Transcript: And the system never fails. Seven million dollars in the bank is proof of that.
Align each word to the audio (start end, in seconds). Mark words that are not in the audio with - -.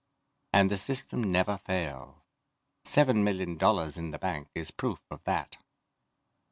And 0.51 0.71
the 0.71 0.79
system 0.79 1.23
never 1.31 1.59
fails. 1.59 2.15
Seven 2.83 3.23
million 3.23 3.55
dollars 3.55 3.99
in 3.99 4.09
the 4.09 4.17
bank 4.17 4.47
is 4.55 4.71
proof 4.71 5.03
of 5.11 5.23
that. 5.25 5.57